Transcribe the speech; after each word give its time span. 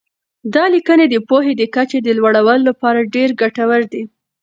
دا 0.53 0.63
لیکنې 0.73 1.05
د 1.09 1.15
پوهې 1.29 1.53
د 1.57 1.63
کچې 1.75 1.99
د 2.03 2.07
لوړولو 2.17 2.65
لپاره 2.69 3.09
ډېر 3.15 3.29
ګټورې 3.41 3.87
دي. 3.93 4.03